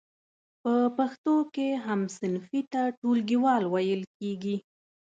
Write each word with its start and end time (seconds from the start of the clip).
په 0.61 0.73
پښتو 0.97 1.35
کې 1.53 1.67
هم 1.85 2.01
صنفي 2.17 2.61
ته 2.71 2.81
ټولګیوال 2.99 3.63
ویل 3.73 4.01
کیږی. 4.17 4.57